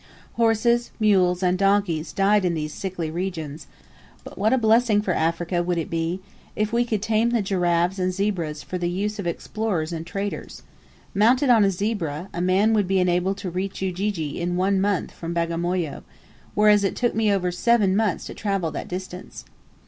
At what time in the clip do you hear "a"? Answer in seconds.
4.51-4.57, 11.63-11.69, 12.33-12.41